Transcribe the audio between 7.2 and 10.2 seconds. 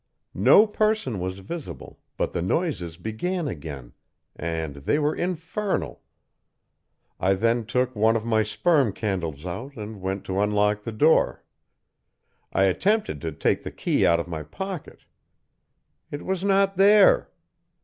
then took one of my sperm candles out, and